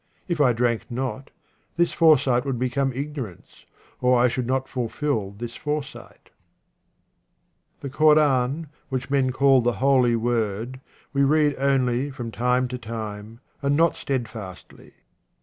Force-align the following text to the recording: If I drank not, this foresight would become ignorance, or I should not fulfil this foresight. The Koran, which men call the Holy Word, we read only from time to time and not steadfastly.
If 0.27 0.41
I 0.41 0.51
drank 0.51 0.89
not, 0.89 1.29
this 1.77 1.93
foresight 1.93 2.43
would 2.43 2.57
become 2.57 2.91
ignorance, 2.91 3.67
or 4.01 4.19
I 4.19 4.29
should 4.29 4.47
not 4.47 4.67
fulfil 4.67 5.29
this 5.37 5.55
foresight. 5.55 6.31
The 7.81 7.89
Koran, 7.91 8.69
which 8.89 9.11
men 9.11 9.31
call 9.31 9.61
the 9.61 9.73
Holy 9.73 10.15
Word, 10.15 10.79
we 11.13 11.21
read 11.23 11.53
only 11.59 12.09
from 12.09 12.31
time 12.31 12.67
to 12.69 12.79
time 12.79 13.41
and 13.61 13.77
not 13.77 13.95
steadfastly. 13.95 14.93